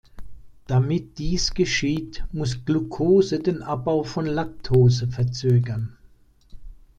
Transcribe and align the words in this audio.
Damit 0.65 1.19
dies 1.19 1.53
geschieht, 1.53 2.25
muss 2.31 2.65
Glucose 2.65 3.37
den 3.37 3.61
Abbau 3.61 4.01
von 4.01 4.25
Lactose 4.25 5.07
verzögern. 5.07 5.95